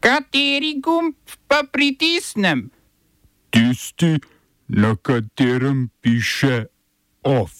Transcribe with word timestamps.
Kateri 0.00 0.80
gumb 0.80 1.12
pa 1.44 1.60
pritisnem? 1.72 2.70
Tisti, 3.52 4.16
na 4.68 4.96
katerem 4.96 5.90
piše 6.00 6.64
OF. 7.22 7.52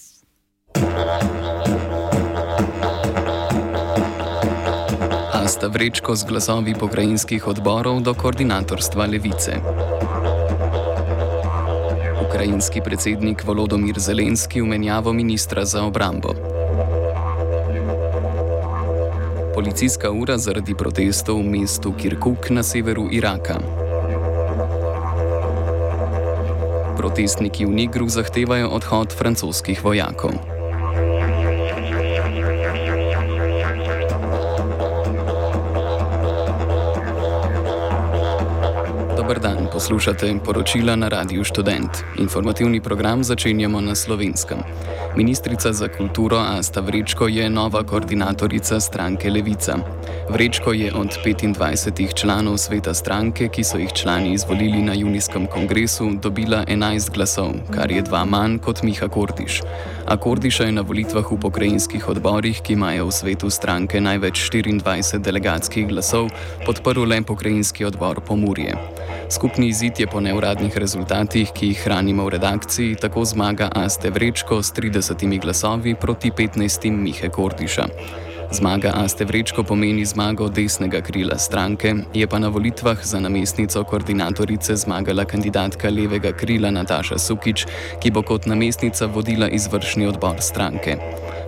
Asta 5.33 5.67
vrečko 5.67 6.15
z 6.15 6.25
glasovi 6.25 6.73
pokrajinskih 6.73 7.47
odborov 7.47 8.01
do 8.01 8.13
koordinatorstva 8.17 9.05
levice. 9.05 9.61
Ukrajinski 12.25 12.81
predsednik 12.81 13.45
Volodomir 13.45 13.99
Zelenski 13.99 14.61
v 14.61 14.65
menjavo 14.65 15.13
ministra 15.13 15.65
za 15.65 15.85
obrambo. 15.85 16.60
Policijska 19.61 20.09
ura 20.11 20.37
zaradi 20.41 20.73
protestov 20.73 21.37
v 21.37 21.45
mestu 21.45 21.93
Kirkuk 21.93 22.49
na 22.49 22.63
severu 22.65 23.05
Iraka. 23.13 23.61
Protestniki 26.97 27.69
v 27.69 27.69
Nigru 27.69 28.09
zahtevajo 28.09 28.73
odhod 28.73 29.13
francoskih 29.13 29.77
vojakov. 29.85 30.50
Dober 39.31 39.55
dan, 39.55 39.71
poslušate 39.71 40.43
poročila 40.43 40.95
na 40.95 41.07
Radiu 41.07 41.43
Student. 41.43 42.03
Informativni 42.19 42.83
program 42.83 43.23
začenjamo 43.23 43.79
na 43.81 43.95
slovenskem. 43.95 44.59
Ministrica 45.15 45.71
za 45.71 45.87
kulturo 45.87 46.35
Asta 46.35 46.81
Vrečko 46.81 47.27
je 47.31 47.49
nova 47.49 47.83
koordinatorica 47.83 48.79
stranke 48.79 49.31
Levica. 49.31 49.79
Vrečko 50.31 50.73
je 50.73 50.93
od 50.95 51.07
25 51.25 52.13
članov 52.13 52.57
sveta 52.57 52.93
stranke, 52.93 53.49
ki 53.51 53.63
so 53.63 53.77
jih 53.77 53.91
člani 53.93 54.33
izvolili 54.33 54.81
na 54.81 54.93
junijskem 54.93 55.47
kongresu, 55.47 56.11
dobila 56.23 56.63
11 56.67 57.11
glasov, 57.11 57.51
kar 57.75 57.91
je 57.91 58.01
dva 58.01 58.25
manj 58.25 58.57
kot 58.57 58.83
Miha 58.83 59.07
Kordiš. 59.07 59.61
A 60.07 60.17
Kordiša 60.17 60.63
je 60.63 60.71
na 60.71 60.81
volitvah 60.81 61.31
v 61.31 61.39
pokrajinskih 61.39 62.07
odborih, 62.07 62.61
ki 62.63 62.73
imajo 62.73 63.09
v 63.09 63.11
svetu 63.11 63.49
stranke 63.49 64.01
največ 64.01 64.49
24 64.51 65.19
delegatskih 65.19 65.87
glasov, 65.87 66.31
podprl 66.65 67.03
le 67.03 67.21
pokrajinski 67.21 67.85
odbor 67.85 68.23
Pomurje. 68.23 68.75
Skupni 69.29 69.67
izid 69.67 69.99
je 69.99 70.07
po 70.07 70.19
neuradnih 70.19 70.77
rezultatih, 70.77 71.51
ki 71.51 71.73
jih 71.73 71.83
hranimo 71.83 72.23
v 72.25 72.39
redakciji, 72.39 72.95
tako 72.95 73.25
zmaga 73.25 73.67
Aste 73.75 74.09
Vrečko 74.09 74.63
s 74.63 74.71
30 74.71 75.39
glasovi 75.41 75.95
proti 75.95 76.31
15 76.31 76.91
Mihe 76.91 77.29
Kordiša. 77.29 77.87
Zmaga 78.51 78.91
Aste 78.95 79.25
Vrečko 79.25 79.63
pomeni 79.63 80.05
zmago 80.05 80.49
desnega 80.49 80.99
krila 81.01 81.37
stranke, 81.37 81.93
je 82.13 82.27
pa 82.27 82.39
na 82.39 82.47
volitvah 82.47 82.99
za 83.03 83.19
namestnico 83.19 83.83
koordinatorice 83.83 84.75
zmagala 84.75 85.25
kandidatka 85.25 85.89
levega 85.89 86.31
krila 86.31 86.71
Nataša 86.71 87.17
Sukič, 87.17 87.65
ki 88.03 88.11
bo 88.11 88.21
kot 88.21 88.45
namestnica 88.45 89.05
vodila 89.07 89.47
izvršni 89.47 90.07
odbor 90.07 90.41
stranke. 90.43 90.97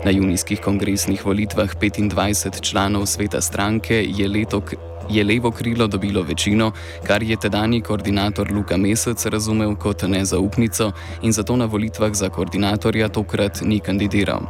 Na 0.06 0.12
junijskih 0.12 0.62
kongresnih 0.62 1.26
volitvah 1.26 1.76
25 1.76 2.62
članov 2.62 3.06
sveta 3.06 3.42
stranke 3.42 4.06
je 4.08 4.28
leto 4.28 4.62
je 5.10 5.24
levo 5.24 5.52
krilo 5.52 5.88
dobilo 5.88 6.22
večino, 6.24 6.72
kar 7.04 7.24
je 7.24 7.36
tedajni 7.36 7.82
koordinator 7.82 8.52
Luka 8.52 8.78
Mesec 8.78 9.26
razumel 9.26 9.76
kot 9.76 10.04
nezaupnico 10.08 10.92
in 11.22 11.32
zato 11.32 11.56
na 11.56 11.66
volitvah 11.66 12.14
za 12.14 12.30
koordinatorja 12.30 13.10
tokrat 13.10 13.62
ni 13.62 13.80
kandidiral. 13.80 14.42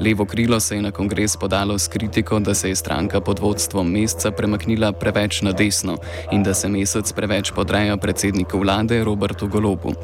Levo 0.00 0.24
krilo 0.24 0.60
se 0.60 0.76
je 0.76 0.82
na 0.82 0.90
kongres 0.90 1.36
podalo 1.36 1.78
s 1.78 1.88
kritiko, 1.88 2.38
da 2.38 2.54
se 2.54 2.68
je 2.68 2.76
stranka 2.76 3.20
pod 3.20 3.38
vodstvom 3.38 3.90
meseca 3.90 4.30
premaknila 4.30 4.92
preveč 4.92 5.42
na 5.42 5.52
desno 5.52 5.96
in 6.32 6.42
da 6.42 6.54
se 6.54 6.68
mesec 6.68 7.12
preveč 7.12 7.52
podreja 7.52 7.96
predsedniku 7.96 8.58
vlade 8.58 9.04
Robertu 9.04 9.48
Golobu. 9.48 9.94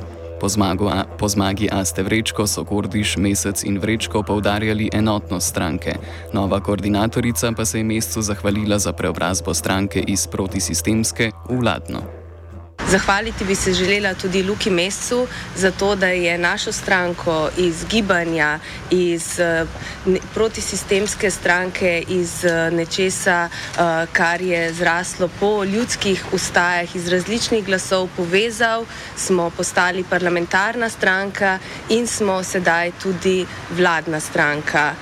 Po, 0.40 0.48
zmagu, 0.48 0.90
po 1.18 1.28
zmagi 1.28 1.68
Aste 1.72 2.02
Vrečko 2.02 2.46
so 2.46 2.64
Kordiš, 2.64 3.16
Mesec 3.16 3.64
in 3.64 3.78
Vrečko 3.78 4.22
poudarjali 4.22 4.88
enotnost 4.92 5.48
stranke. 5.48 5.94
Nova 6.32 6.60
koordinatorica 6.60 7.52
pa 7.56 7.64
se 7.64 7.78
je 7.78 7.84
mesecu 7.84 8.22
zahvalila 8.22 8.78
za 8.78 8.92
preobrazbo 8.92 9.54
stranke 9.54 10.00
iz 10.00 10.26
protisistemske 10.26 11.30
v 11.48 11.60
vladno. 11.60 12.19
Zahvaliti 12.90 13.44
bi 13.44 13.54
se 13.54 13.72
želela 13.72 14.14
tudi 14.14 14.42
Luki 14.42 14.70
Mesu 14.70 15.26
za 15.56 15.70
to, 15.70 15.94
da 15.96 16.06
je 16.06 16.38
našo 16.38 16.72
stranko 16.72 17.50
iz 17.56 17.84
gibanja, 17.90 18.58
iz 18.90 19.40
protisistemske 20.34 21.30
stranke, 21.30 22.04
iz 22.08 22.44
nečesa, 22.72 23.48
kar 24.12 24.40
je 24.42 24.72
zraslo 24.72 25.28
po 25.40 25.64
ljudskih 25.64 26.24
ustajah, 26.32 26.96
iz 26.96 27.08
različnih 27.08 27.64
glasov 27.64 28.08
povezal, 28.16 28.84
smo 29.16 29.50
postali 29.50 30.04
parlamentarna 30.10 30.88
stranka 30.88 31.58
in 31.88 32.06
smo 32.06 32.42
sedaj 32.42 32.92
tudi 33.02 33.46
vladna 33.70 34.20
stranka. 34.20 34.94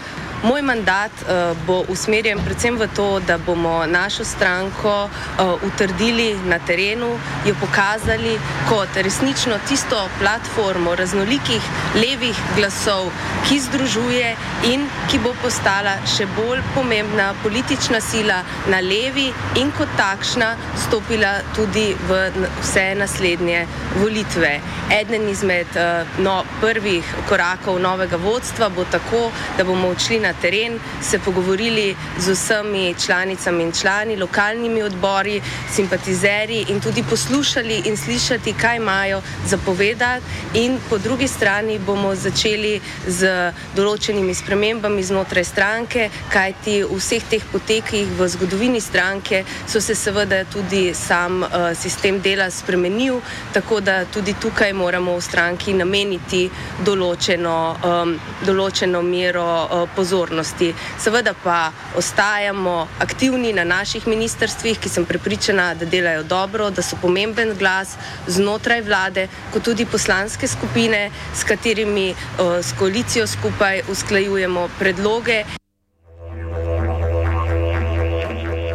Moj 0.43 0.62
mandat 0.62 1.10
uh, 1.22 1.56
bo 1.66 1.81
usmerjen 1.91 2.38
predvsem 2.38 2.76
v 2.78 2.87
to, 2.94 3.19
da 3.26 3.38
bomo 3.43 3.87
našo 3.87 4.25
stranko 4.25 5.10
uh, 5.10 5.62
utrdili 5.66 6.38
na 6.47 6.59
terenu, 6.59 7.09
jo 7.47 7.54
pokazali 7.60 8.38
kot 8.69 8.88
resnično 8.94 9.59
tisto 9.69 9.98
platformo 10.21 10.94
raznolikih 10.94 11.62
levih 11.94 12.38
glasov, 12.56 13.10
ki 13.48 13.59
združuje 13.60 14.37
in 14.71 14.87
ki 15.10 15.19
bo 15.25 15.32
postala 15.43 15.97
še 16.06 16.28
bolj 16.37 16.62
pomembna 16.75 17.32
politična 17.43 18.00
sila 18.00 18.38
na 18.71 18.78
levi 18.78 19.32
in 19.59 19.75
kot 19.75 19.91
takšna 19.98 20.53
stopila 20.87 21.32
tudi 21.59 21.97
v 22.09 22.21
vse 22.60 22.94
naslednje 22.94 23.66
volitve. 23.98 24.54
Eden 25.00 25.27
izmed 25.28 25.75
uh, 25.75 26.06
no, 26.22 26.44
prvih 26.62 27.15
korakov 27.27 27.82
novega 27.82 28.22
vodstva 28.22 28.71
bo 28.71 28.87
tako, 28.87 29.27
da 29.59 29.66
bomo 29.66 29.91
odšli 29.91 30.21
na 30.21 30.28
na 30.28 30.34
teren, 30.43 30.78
se 31.00 31.19
pogovorili 31.19 31.97
z 32.19 32.33
vsemi 32.33 32.94
članicami 33.06 33.62
in 33.65 33.72
člani, 33.72 34.16
lokalnimi 34.16 34.83
odbori, 34.83 35.41
simpatizerji 35.72 36.66
in 36.69 36.81
tudi 36.81 37.03
poslušali 37.03 37.83
in 37.84 37.97
slišati, 37.97 38.53
kaj 38.53 38.77
imajo 38.77 39.22
zapovedati. 39.47 40.25
In 40.55 40.78
po 40.91 40.99
drugi 40.99 41.28
strani 41.28 41.78
bomo 41.78 42.15
začeli 42.15 42.81
z 43.06 43.53
določenimi 43.77 44.34
spremembami 44.34 45.03
znotraj 45.03 45.44
stranke, 45.44 46.11
kajti 46.33 46.83
v 46.84 46.99
vseh 46.99 47.25
teh 47.31 47.45
potekih 47.53 48.09
v 48.19 48.28
zgodovini 48.28 48.81
stranke 48.81 49.45
so 49.66 49.81
se 49.81 49.95
seveda 49.95 50.45
tudi 50.45 50.93
sam 50.95 51.43
uh, 51.43 51.72
sistem 51.75 52.21
dela 52.21 52.50
spremenil, 52.50 53.21
tako 53.53 53.81
da 53.81 54.05
tudi 54.05 54.34
tukaj 54.41 54.72
moramo 54.72 55.16
v 55.16 55.25
stranki 55.25 55.72
nameniti 55.72 56.45
določeno, 56.84 57.56
um, 57.84 58.15
določeno 58.45 59.03
mero 59.03 59.47
uh, 59.47 59.89
pozornosti 59.97 60.18
pozornosti. 60.19 60.75
Seveda 60.99 61.34
pa 61.45 61.73
ostajamo 61.97 62.89
aktivni 62.99 63.53
na 63.53 63.65
naših 63.65 64.06
ministrstvih, 64.06 64.79
ki 64.79 64.89
sem 64.89 65.05
prepričana, 65.05 65.75
da 65.75 65.87
delajo 65.87 66.23
dobro, 66.23 66.71
da 66.71 66.83
so 66.83 66.97
pomemben 67.03 67.55
glas 67.59 67.97
znotraj 68.27 68.81
vlade, 68.83 69.28
kot 69.53 69.62
tudi 69.62 69.87
poslanske 69.87 70.49
skupine, 70.49 71.11
s 71.34 71.45
katerimi 71.45 72.15
s 72.62 72.73
koalicijo 72.78 73.27
skupaj 73.27 73.83
usklajujemo 73.91 74.69
predloge. 74.78 75.45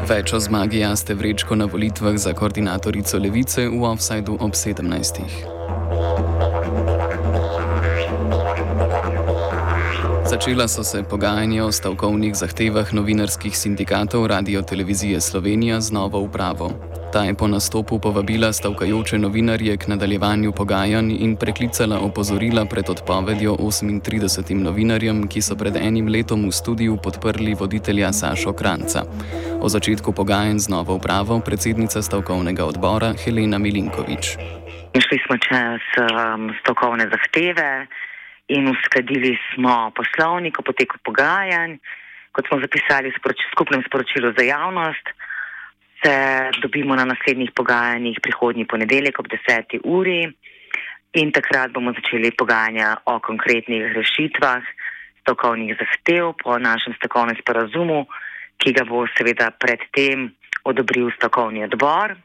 Več 0.08 0.34
o 0.34 0.40
zmagi 0.40 0.80
Jaste 0.80 1.16
Vrečko 1.16 1.56
na 1.56 1.66
volitvah 1.66 2.18
za 2.18 2.34
koordinatorico 2.34 3.18
Levice 3.18 3.68
v 3.68 3.84
Offsideu 3.88 4.38
ob 4.40 4.52
17. 4.52 5.62
Začela 10.44 10.68
so 10.68 10.84
se 10.84 11.04
pogajanja 11.04 11.66
o 11.66 11.72
stavkovnih 11.72 12.36
zahtevah 12.36 12.94
novinarskih 12.94 13.58
sindikatov 13.58 14.28
Radio 14.28 14.62
Televizije 14.62 15.22
Slovenija 15.22 15.81
z 15.81 15.92
novo 15.92 16.20
upravo. 16.20 16.72
Ta 17.14 17.24
je 17.24 17.34
po 17.34 17.48
nastopu 17.48 18.00
povabila 18.00 18.53
stavkajoče 18.53 19.17
novinarje 19.17 19.78
k 19.78 19.88
nadaljevanju 19.88 20.52
pogajanj 20.52 21.16
in 21.20 21.35
preklicala 21.35 22.00
opozorila 22.00 22.66
pred 22.66 22.90
odpovedjo 22.90 23.56
38 23.56 24.53
novinarjem, 24.53 25.28
ki 25.28 25.41
so 25.41 25.56
pred 25.56 25.76
enim 25.76 26.08
letom 26.08 26.47
v 26.47 26.52
studiu 26.52 26.97
podprli 27.03 27.53
voditelja 27.53 28.14
Sašo 28.14 28.53
Kranca. 28.53 29.03
O 29.62 29.70
začetku 29.70 30.12
pogajanj 30.12 30.59
z 30.59 30.70
novo 30.70 30.96
upravo 30.96 31.40
predsednica 31.40 32.02
stavkovnega 32.02 32.66
odbora 32.66 33.14
Helena 33.26 33.58
Milinkovič. 33.58 34.35
Šli 35.08 35.20
smo 35.26 35.38
čez 35.38 35.82
um, 36.03 36.52
stavkovne 36.59 37.08
zahteve 37.08 37.88
in 38.47 38.67
uskladili 38.67 39.37
smo 39.53 39.91
poslovnik 39.95 40.59
o 40.59 40.63
poteku 40.63 40.97
pogajanj. 41.03 41.78
Kot 42.31 42.47
smo 42.47 42.59
zapisali 42.59 43.11
v 43.11 43.17
sporoč 43.17 43.40
skupnem 43.51 43.84
sporočilu 43.85 44.34
za 44.37 44.43
javnost, 44.43 45.05
se 46.03 46.16
dobimo 46.61 46.95
na 46.95 47.05
naslednjih 47.05 47.51
pogajanjih 47.55 48.19
prihodnji 48.22 48.66
ponedeljek 48.66 49.19
ob 49.19 49.28
10. 49.28 49.79
uri 49.84 50.28
in 51.13 51.31
takrat 51.31 51.72
bomo 51.72 51.93
začeli 51.93 52.31
pogajanja 52.31 52.97
o 53.05 53.19
konkretnih 53.19 53.93
rešitvah 53.95 54.63
stavkovnih 55.22 55.78
zahtev 55.79 56.34
po 56.43 56.57
našem 56.59 56.93
stavkovnem 56.97 57.37
sporazumu, 57.40 58.05
ki 58.57 58.73
ga 58.73 58.84
bo 58.84 59.05
seveda 59.17 59.51
predtem 59.51 60.34
odobril 60.63 61.11
stavkovni 61.16 61.63
odbor. 61.63 62.16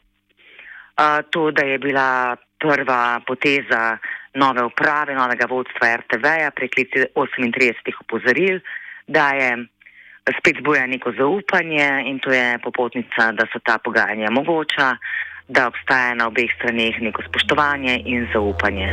Uh, 0.98 1.22
to, 1.30 1.50
da 1.50 1.62
je 1.62 1.78
bila 1.78 2.36
prva 2.58 3.20
poteza 3.26 3.98
nove 4.34 4.62
uprave, 4.62 5.14
novega 5.14 5.46
vodstva 5.46 5.96
RTV-ja, 5.96 6.50
preklici 6.50 7.06
38 7.14 8.00
opozoril, 8.00 8.60
da 9.06 9.30
je 9.34 9.50
spet 10.38 10.60
zbuja 10.60 10.86
neko 10.86 11.12
zaupanje 11.12 11.88
in 12.06 12.18
to 12.18 12.32
je 12.32 12.58
popotnica, 12.62 13.32
da 13.32 13.46
so 13.52 13.58
ta 13.64 13.78
pogajanja 13.78 14.30
mogoča, 14.30 14.96
da 15.48 15.66
obstaja 15.66 16.14
na 16.14 16.26
obeh 16.28 16.50
straneh 16.56 17.00
neko 17.00 17.22
spoštovanje 17.28 18.02
in 18.04 18.28
zaupanje. 18.32 18.92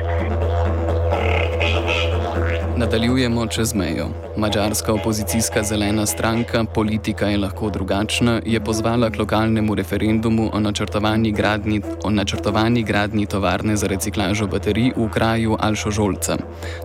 Nadaljujemo 2.77 3.47
čez 3.47 3.73
mejo. 3.73 4.07
Mačarska 4.37 4.93
opozicijska 4.93 5.63
zelena 5.63 6.05
stranka 6.05 6.63
Politika 6.63 7.27
je 7.27 7.37
lahko 7.37 7.69
drugačna 7.69 8.41
je 8.45 8.59
pozvala 8.59 9.09
k 9.09 9.19
lokalnemu 9.19 9.75
referendumu 9.75 10.49
o 10.53 10.59
načrtovani 10.59 11.31
gradni, 11.31 11.81
o 12.03 12.09
načrtovani 12.09 12.83
gradni 12.83 13.25
tovarne 13.25 13.75
za 13.75 13.87
reciklažo 13.87 14.47
baterij 14.47 14.91
v 14.97 15.09
kraju 15.09 15.57
Alšožolca. 15.59 16.37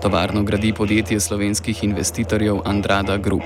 Tovarno 0.02 0.42
gradi 0.42 0.72
podjetje 0.72 1.20
slovenskih 1.20 1.84
investitorjev 1.84 2.60
Andrada 2.64 3.16
Group. 3.16 3.44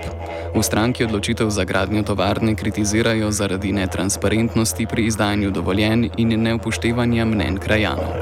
V 0.54 0.62
stranki 0.62 1.04
odločitev 1.04 1.50
za 1.50 1.64
gradnjo 1.64 2.02
tovarne 2.02 2.54
kritizirajo 2.54 3.30
zaradi 3.30 3.72
netransparentnosti 3.72 4.86
pri 4.86 5.06
izdajanju 5.06 5.50
dovoljenj 5.50 6.08
in 6.16 6.42
neupoštevanja 6.42 7.24
mnen 7.24 7.58
krajanov. 7.58 8.12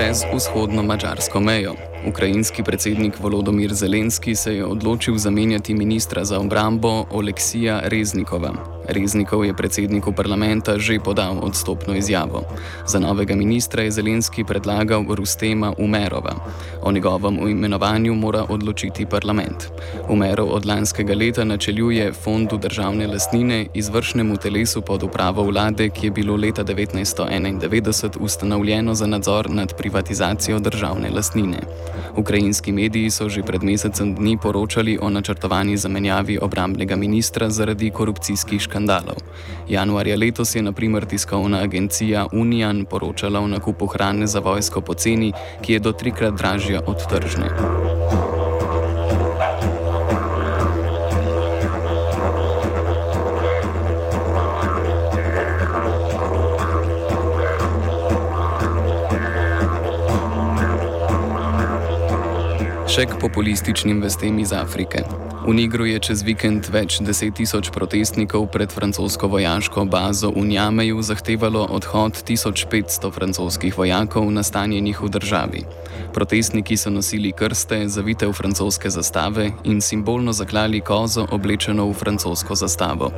Čez 0.00 0.24
vzhodno 0.32 0.82
mačarsko 0.82 1.40
mejo. 1.40 1.89
Ukrajinski 2.06 2.62
predsednik 2.62 3.20
Volodymyr 3.20 3.72
Zelenski 3.72 4.34
se 4.34 4.54
je 4.56 4.64
odločil 4.64 5.18
zamenjati 5.18 5.74
ministra 5.74 6.24
za 6.24 6.38
obrambo 6.40 7.04
Oleksija 7.10 7.80
Reznikova. 7.84 8.80
Reznikov 8.88 9.44
je 9.44 9.54
predsedniku 9.54 10.12
parlamenta 10.12 10.78
že 10.78 10.98
podal 10.98 11.38
odstopno 11.42 11.94
izjavo. 11.94 12.42
Za 12.86 12.98
novega 12.98 13.36
ministra 13.36 13.82
je 13.82 13.90
Zelenski 13.90 14.44
predlagal 14.44 15.04
Rustema 15.08 15.72
Umerova. 15.78 16.34
O 16.82 16.92
njegovem 16.92 17.48
imenovanju 17.48 18.14
mora 18.14 18.44
odločiti 18.48 19.06
parlament. 19.06 19.68
Umerov 20.08 20.48
od 20.52 20.66
lanskega 20.66 21.14
leta 21.14 21.44
načeljuje 21.44 22.12
Fondu 22.12 22.58
državne 22.58 23.06
lastnine, 23.06 23.66
izvršnemu 23.74 24.36
telesu 24.36 24.82
pod 24.82 25.02
upravo 25.02 25.42
vlade, 25.42 25.88
ki 25.88 26.06
je 26.06 26.10
bilo 26.10 26.36
leta 26.36 26.64
1991 26.64 28.18
ustanovljeno 28.20 28.94
za 28.94 29.06
nadzor 29.06 29.50
nad 29.50 29.76
privatizacijo 29.76 30.58
državne 30.58 31.10
lastnine. 31.10 31.58
Ukrajinski 32.16 32.72
mediji 32.72 33.10
so 33.10 33.28
že 33.28 33.42
pred 33.42 33.62
mesecem 33.62 34.14
dni 34.14 34.38
poročali 34.42 34.98
o 35.02 35.10
načrtovani 35.10 35.76
zamenjavi 35.76 36.38
obrambnega 36.42 36.96
ministra 36.96 37.50
zaradi 37.50 37.90
korupcijskih 37.90 38.60
škandalov. 38.60 39.16
Januarja 39.68 40.16
letos 40.16 40.54
je 40.54 40.62
naprimer 40.62 41.04
tiskovna 41.04 41.62
agencija 41.62 42.26
Union 42.32 42.84
poročala 42.84 43.40
o 43.40 43.46
nakupu 43.46 43.86
hrane 43.86 44.26
za 44.26 44.40
vojsko 44.40 44.80
po 44.80 44.94
ceni, 44.94 45.32
ki 45.62 45.72
je 45.72 45.78
do 45.78 45.92
trikrat 45.92 46.34
dražja 46.34 46.80
od 46.86 47.06
tržne. 47.08 48.39
Še 63.00 63.06
k 63.08 63.16
populističnim 63.16 64.02
vestem 64.04 64.36
iz 64.42 64.50
Afrike. 64.52 65.00
V 65.46 65.54
Nigru 65.56 65.86
je 65.88 65.96
čez 66.04 66.20
vikend 66.20 66.66
več 66.68 66.98
deset 67.00 67.32
tisoč 67.38 67.70
protestnikov 67.72 68.50
pred 68.52 68.68
francosko 68.68 69.30
vojaško 69.32 69.86
bazo 69.88 70.28
v 70.34 70.42
Njameju 70.50 71.00
zahtevalo 71.00 71.62
odhod 71.72 72.20
1500 72.28 73.08
francoskih 73.08 73.72
vojakov 73.72 74.28
nastanjenih 74.28 75.00
v 75.00 75.08
državi. 75.16 75.62
Protestniki 76.12 76.76
so 76.76 76.92
nosili 76.92 77.32
krste, 77.32 77.88
zavite 77.88 78.28
v 78.28 78.36
francoske 78.36 78.92
zastave 78.92 79.48
in 79.64 79.80
simbolno 79.80 80.36
zaklali 80.36 80.84
kozo, 80.84 81.24
oblečeno 81.24 81.88
v 81.88 81.96
francosko 81.96 82.52
zastavo. 82.52 83.14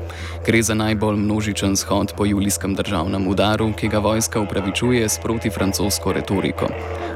Gre 0.47 0.63
za 0.63 0.79
najbolj 0.79 1.19
množičen 1.19 1.75
shod 1.75 2.15
po 2.15 2.23
julijskem 2.31 2.79
državnem 2.79 3.27
udaru, 3.27 3.73
ki 3.75 3.91
ga 3.91 3.99
vojska 3.99 4.47
upravičuje 4.47 5.09
s 5.09 5.19
protifrancosko 5.19 6.15
retoriko. 6.15 6.71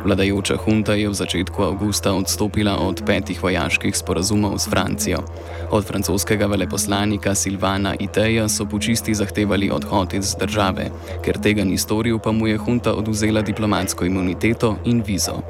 Vladajoča 0.07 0.55
hunta 0.63 0.95
je 0.95 1.11
v 1.11 1.19
začetku 1.19 1.63
avgusta 1.67 2.15
odstopila 2.15 2.79
od 2.79 3.03
petih 3.03 3.43
vojaških 3.43 3.91
sporazumov 3.91 4.55
s 4.55 4.71
Francijo. 4.71 5.27
Od 5.75 5.83
francoskega 5.83 6.47
veleposlanika 6.47 7.35
Silvana 7.35 7.97
Iteja 7.99 8.47
so 8.47 8.71
počisti 8.71 9.15
zahtevali 9.19 9.67
odhod 9.67 10.15
iz 10.15 10.39
države, 10.39 10.95
ker 11.27 11.43
tega 11.43 11.67
ni 11.67 11.75
storil, 11.75 12.23
pa 12.23 12.31
mu 12.31 12.47
je 12.47 12.55
hunta 12.55 12.95
oduzela 12.95 13.43
diplomatsko 13.43 14.07
imuniteto 14.07 14.77
in 14.87 15.03
vizo. 15.03 15.43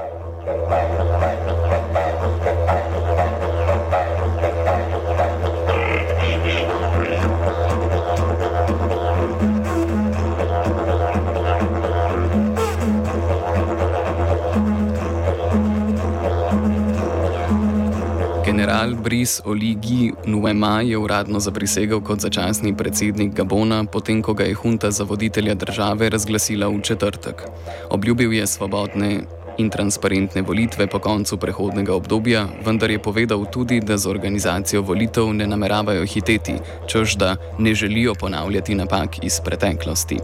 General 18.86 19.02
Brice 19.02 19.42
Oligi 19.44 20.12
Nuema 20.26 20.80
je 20.80 20.98
uradno 20.98 21.40
zaprisegel 21.40 22.00
kot 22.00 22.20
začasni 22.20 22.76
predsednik 22.76 23.32
Gabona, 23.34 23.84
potem 23.84 24.22
ko 24.22 24.34
ga 24.34 24.44
je 24.44 24.54
hunta 24.54 24.90
za 24.90 25.04
voditelja 25.04 25.54
države 25.54 26.10
razglasila 26.10 26.68
v 26.68 26.80
četrtek. 26.82 27.42
Obljubil 27.90 28.32
je 28.32 28.46
svobodne 28.46 29.20
in 29.58 29.70
transparentne 29.70 30.42
volitve 30.42 30.86
po 30.86 30.98
koncu 30.98 31.36
prehodnega 31.36 31.94
obdobja, 31.94 32.46
vendar 32.64 32.90
je 32.90 32.98
povedal 32.98 33.46
tudi, 33.52 33.80
da 33.80 33.96
z 33.96 34.06
organizacijo 34.06 34.82
volitev 34.82 35.32
ne 35.34 35.46
nameravajo 35.46 36.04
hiteti, 36.06 36.54
čež 36.86 37.16
da 37.16 37.36
ne 37.58 37.74
želijo 37.74 38.14
ponavljati 38.14 38.74
napak 38.74 39.24
iz 39.24 39.40
preteklosti. 39.44 40.18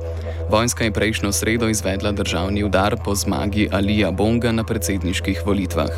Vojska 0.51 0.85
je 0.85 0.93
prejšnjo 0.93 1.33
sredo 1.33 1.69
izvedla 1.69 2.13
državni 2.13 2.65
udar 2.65 2.97
po 3.05 3.15
zmagi 3.15 3.69
Alija 3.73 4.11
Bonga 4.11 4.53
na 4.53 4.65
predsedniških 4.65 5.43
volitvah. 5.47 5.91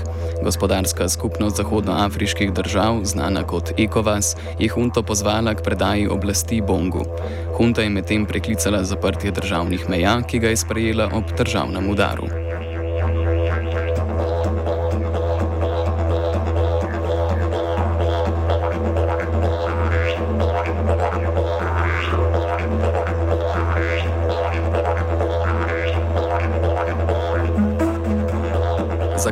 Gospodarska 0.45 1.09
skupnost 1.09 1.57
zahodnoafriških 1.57 2.53
držav, 2.53 3.01
znana 3.05 3.43
kot 3.43 3.73
ECOWAS, 3.79 4.37
je 4.59 4.69
hunto 4.69 5.03
pozvala 5.03 5.55
k 5.55 5.63
predaji 5.63 6.09
oblasti 6.09 6.61
Bongu. 6.61 7.05
Hunta 7.57 7.83
je 7.83 7.91
medtem 7.91 8.27
preklicala 8.27 8.85
zaprtje 8.85 9.31
državnih 9.31 9.89
meja, 9.89 10.23
ki 10.23 10.39
ga 10.39 10.49
je 10.49 10.57
sprejela 10.57 11.11
ob 11.15 11.25
državnem 11.39 11.91
udaru. 11.91 12.44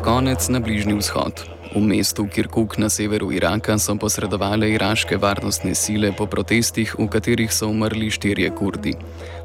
Konec 0.03 0.49
na 0.49 0.59
Bližnji 0.61 0.95
vzhod. 0.99 1.47
V 1.75 1.81
mestu 1.81 2.27
Kirkuk 2.27 2.75
na 2.79 2.91
severu 2.91 3.31
Iraka 3.33 3.79
so 3.79 3.95
posredovale 3.95 4.75
iraške 4.75 5.17
varnostne 5.17 5.75
sile 5.79 6.11
po 6.13 6.27
protestih, 6.27 6.99
v 6.99 7.07
katerih 7.07 7.53
so 7.55 7.71
umrli 7.71 8.11
štirje 8.11 8.51
kurdi. 8.51 8.97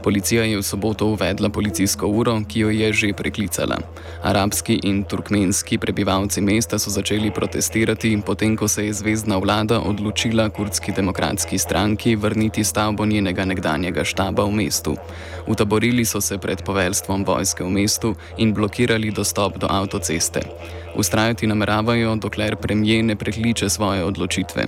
Policija 0.08 0.44
je 0.44 0.58
v 0.58 0.64
soboto 0.64 1.06
uvedla 1.06 1.50
policijsko 1.50 2.08
uro, 2.08 2.40
ki 2.48 2.60
jo 2.60 2.70
je 2.70 2.94
že 2.94 3.14
preklicala. 3.14 3.76
Arabski 4.24 4.80
in 4.84 5.04
turkmenski 5.04 5.78
prebivalci 5.78 6.42
mesta 6.42 6.80
so 6.80 6.90
začeli 6.90 7.32
protestirati, 7.32 8.16
potem 8.26 8.56
ko 8.56 8.68
se 8.68 8.86
je 8.86 8.94
zvezdna 8.94 9.38
vlada 9.38 9.82
odločila 9.84 10.48
kurdski 10.50 10.96
demokratski 10.96 11.58
stranki 11.58 12.16
vrniti 12.16 12.64
stavbo 12.64 13.06
njenega 13.06 13.46
nekdanjega 13.46 14.04
štaba 14.04 14.48
v 14.48 14.52
mestu. 14.52 14.96
Utaborili 15.48 16.06
so 16.06 16.22
se 16.22 16.38
pred 16.38 16.64
poveljstvom 16.64 17.28
vojske 17.28 17.64
v 17.64 17.70
mestu 17.70 18.16
in 18.38 18.54
blokirali 18.54 19.12
dostop 19.12 19.60
do 19.60 19.68
avtoceste. 19.70 20.40
Ustrajati 20.98 21.48
nameravajo, 21.48 22.16
dokler 22.16 22.56
premijer 22.56 23.04
ne 23.06 23.16
prekliče 23.16 23.70
svoje 23.70 24.04
odločitve. 24.04 24.66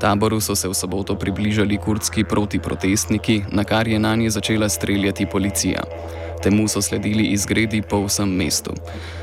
Taboru 0.00 0.40
so 0.40 0.54
se 0.54 0.68
v 0.68 0.74
soboto 0.74 1.14
približali 1.14 1.78
kurdski 1.78 2.24
protiprotestniki, 2.24 3.42
na 3.52 3.64
kar 3.64 3.88
je 3.88 3.98
na 3.98 4.16
nje 4.16 4.30
začela 4.30 4.68
streljati 4.68 5.26
policija. 5.26 5.82
Temu 6.42 6.68
so 6.68 6.82
sledili 6.82 7.24
izgredi 7.24 7.82
po 7.82 8.04
vsem 8.06 8.28
mestu. 8.28 8.70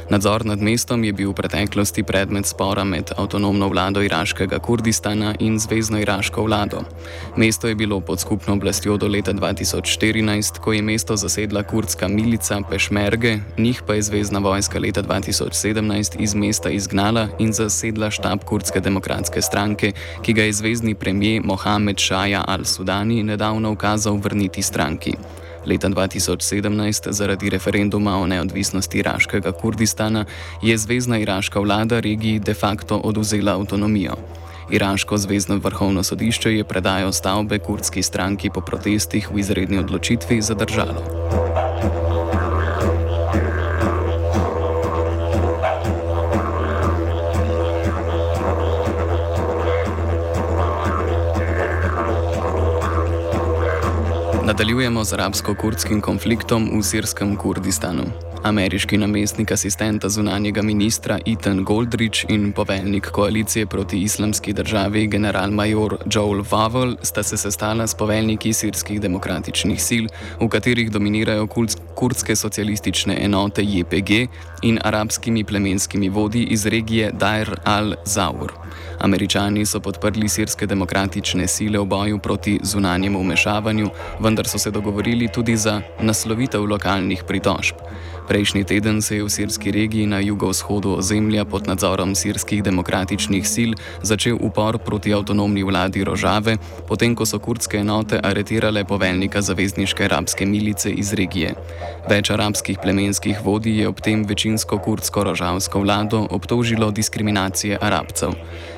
Nadzor 0.10 0.45
nad 0.45 0.62
mestom 0.62 1.03
je 1.03 1.13
bil 1.13 1.31
v 1.31 1.34
preteklosti 1.34 2.03
predmet 2.03 2.45
spora 2.45 2.84
med 2.84 3.12
avtonomno 3.17 3.67
vlado 3.67 4.01
iraškega 4.05 4.60
Kurdistana 4.60 5.36
in 5.39 5.60
zvezdno 5.60 6.00
iraško 6.00 6.43
vlado. 6.43 6.84
Mesto 7.36 7.67
je 7.67 7.75
bilo 7.75 8.00
pod 8.00 8.19
skupno 8.19 8.53
oblastjo 8.53 8.98
do 8.98 9.07
leta 9.07 9.34
2014, 9.34 10.60
ko 10.60 10.74
je 10.74 10.81
mesto 10.81 11.15
zasedla 11.15 11.63
kurdska 11.63 12.07
milica 12.07 12.62
Pešmerge, 12.69 13.39
njih 13.57 13.81
pa 13.88 13.93
je 13.93 14.01
zvezdna 14.01 14.39
vojska 14.39 14.79
leta 14.79 15.03
2017 15.03 16.19
iz 16.19 16.36
mesta 16.36 16.69
izgnala 16.69 17.27
in 17.39 17.53
zasedla 17.53 18.12
štab 18.12 18.43
kurdske 18.45 18.79
demokratske 18.79 19.41
stranke, 19.41 19.91
ki 20.22 20.34
ga 20.34 20.43
je 20.43 20.53
zvezdni 20.53 20.95
premijer 20.95 21.41
Mohamed 21.43 21.98
Šaja 21.98 22.43
al-Sudani 22.48 23.24
nedavno 23.24 23.72
ukazal 23.72 24.17
vrniti 24.17 24.62
stranki. 24.62 25.13
Leta 25.65 25.89
2017, 25.89 27.12
zaradi 27.12 27.50
referenduma 27.50 28.17
o 28.17 28.27
neodvisnosti 28.27 28.98
iraškega 28.98 29.51
Kurdistana, 29.51 30.25
je 30.62 30.77
zvezdna 30.77 31.17
iraška 31.17 31.60
vlada 31.60 32.00
regiji 32.00 32.39
de 32.39 32.53
facto 32.53 32.98
oduzela 32.98 33.57
avtonomijo. 33.57 34.15
Iraško 34.72 35.17
zvezdno 35.17 35.57
vrhovno 35.57 36.03
sodišče 36.03 36.57
je 36.57 36.63
predajo 36.63 37.12
stavbe 37.12 37.60
kurdski 37.60 38.01
stranki 38.01 38.50
po 38.50 38.62
protestih 38.62 39.29
v 39.31 39.39
izredni 39.39 39.77
odločitvi 39.77 40.41
zadržalo. 40.41 41.64
Nadaljujemo 54.46 55.02
z 55.04 55.14
arabsko-kurdskim 55.18 56.02
konfliktom 56.06 56.70
v 56.70 56.84
sirskem 56.86 57.34
Kurdistanu. 57.34 58.35
Ameriški 58.46 58.98
namestnik 59.02 59.50
asistenta 59.52 60.10
zunanjega 60.10 60.62
ministra 60.62 61.16
Ethan 61.25 61.64
Goldrich 61.66 62.25
in 62.30 62.52
poveljnik 62.54 63.08
koalicije 63.12 63.66
proti 63.66 63.98
islamski 64.02 64.54
državi 64.54 65.08
generalmajor 65.08 65.98
Joel 66.14 66.44
Vavel 66.52 66.96
sta 67.02 67.24
se 67.24 67.38
sestala 67.38 67.88
s 67.88 67.96
poveljniki 67.98 68.54
sirskih 68.54 69.02
demokratičnih 69.02 69.82
sil, 69.88 70.06
v 70.42 70.50
katerih 70.50 70.92
dominirajo 70.92 71.48
kurdske 71.96 72.36
socialistične 72.36 73.18
enote 73.25 73.64
JPG 73.66 74.12
in 74.62 74.80
arabskimi 74.84 75.44
plemenskimi 75.44 76.10
vodji 76.10 76.44
iz 76.44 76.66
regije 76.66 77.12
Dair 77.12 77.50
al-Zawr. 77.66 78.52
Američani 79.00 79.66
so 79.66 79.80
podprli 79.80 80.30
sirske 80.30 80.66
demokratične 80.66 81.48
sile 81.48 81.80
v 81.80 81.86
boju 81.86 82.20
proti 82.20 82.60
zunanjemu 82.64 83.20
vmešavanju, 83.20 83.90
vendar 84.20 84.48
so 84.48 84.58
se 84.58 84.72
dogovorili 84.72 85.28
tudi 85.28 85.58
za 85.58 85.82
naslovitev 86.00 86.66
lokalnih 86.66 87.24
pritožb. 87.28 87.75
Prejšnji 88.27 88.63
teden 88.63 89.01
se 89.01 89.15
je 89.15 89.24
v 89.24 89.29
sirski 89.29 89.72
regiji 89.72 90.05
na 90.10 90.20
jugovzhodu 90.20 90.98
ozemlja 90.98 91.46
pod 91.46 91.67
nadzorom 91.67 92.15
sirskih 92.15 92.63
demokratičnih 92.63 93.46
sil 93.53 93.72
začel 94.01 94.38
upor 94.41 94.77
proti 94.77 95.13
avtonomni 95.13 95.63
vladi 95.63 96.03
Rožave, 96.03 96.58
potem 96.88 97.15
ko 97.15 97.25
so 97.25 97.39
kurdske 97.39 97.77
enote 97.77 98.20
aretirale 98.24 98.86
poveljnika 98.86 99.41
zavezniške 99.41 100.05
arabske 100.10 100.46
milice 100.46 100.89
iz 100.89 101.13
regije. 101.13 101.53
Več 102.10 102.29
arabskih 102.34 102.82
plemenskih 102.82 103.46
vodij 103.46 103.82
je 103.82 103.88
ob 103.88 104.01
tem 104.01 104.25
večinsko 104.25 104.77
kurdsko 104.77 105.24
rožavsko 105.24 105.79
vlado 105.86 106.25
obtožilo 106.29 106.91
diskriminacije 106.91 107.77
arabcev. 107.82 108.34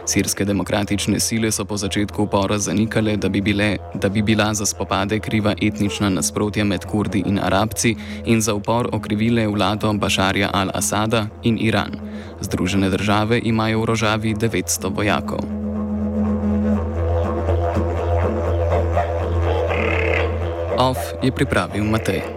Sirske 0.07 0.45
demokratične 0.45 1.19
sile 1.19 1.51
so 1.51 1.65
po 1.65 1.77
začetku 1.77 2.23
upora 2.23 2.57
zanikale, 2.57 3.17
da 3.17 3.29
bi, 3.29 3.41
bile, 3.41 3.77
da 3.93 4.09
bi 4.09 4.21
bila 4.21 4.53
za 4.53 4.65
spopade 4.65 5.19
kriva 5.19 5.53
etnična 5.61 6.09
nasprotja 6.09 6.63
med 6.63 6.85
kurdi 6.85 7.23
in 7.25 7.39
arabci 7.39 7.95
in 8.25 8.41
za 8.41 8.53
upor 8.53 8.89
okrivile 8.91 9.47
vlado 9.47 9.93
Bašarja 9.93 10.49
al-Asada 10.53 11.27
in 11.43 11.57
Iran. 11.59 11.99
Združene 12.41 12.89
države 12.89 13.41
imajo 13.43 13.81
v 13.81 13.85
rožavi 13.85 14.35
900 14.35 14.95
vojakov. 14.95 15.43
OF 20.77 20.97
je 21.23 21.31
pripravil 21.31 21.83
Matej. 21.83 22.36